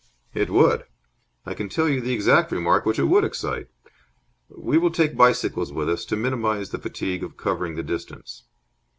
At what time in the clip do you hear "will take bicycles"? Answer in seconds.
4.79-5.71